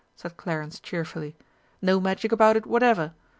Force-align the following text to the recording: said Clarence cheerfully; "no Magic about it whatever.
said 0.15 0.35
Clarence 0.35 0.79
cheerfully; 0.79 1.35
"no 1.79 1.99
Magic 1.99 2.31
about 2.31 2.55
it 2.57 2.65
whatever. 2.65 3.13